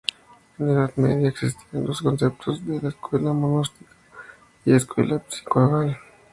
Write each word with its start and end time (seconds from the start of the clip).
En 0.57 0.65
la 0.65 0.73
Edad 0.73 0.93
Media 0.95 1.29
existían 1.29 1.85
los 1.85 2.01
conceptos 2.01 2.59
de 2.65 2.87
escuela 2.87 3.33
monástica 3.33 3.91
y 4.65 4.73
escuela 4.73 5.17
episcopal. 5.17 5.95